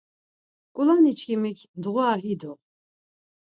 K̆ulaniçkimik 0.75 1.59
mdğura 1.77 2.11
idu. 2.31 2.53